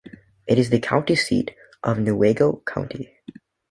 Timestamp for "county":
0.79-1.15, 2.65-3.19